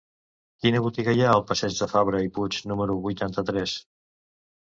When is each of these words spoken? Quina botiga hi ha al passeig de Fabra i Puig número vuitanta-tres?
Quina 0.63 0.79
botiga 0.85 1.13
hi 1.17 1.19
ha 1.25 1.27
al 1.33 1.43
passeig 1.51 1.77
de 1.81 1.87
Fabra 1.91 2.21
i 2.29 2.31
Puig 2.37 2.57
número 2.73 2.95
vuitanta-tres? 3.05 3.75